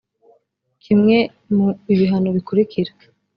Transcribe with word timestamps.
kimwe 0.83 1.17
mu 1.55 1.67
ibihano 1.93 2.29
bikurikira 2.35 2.91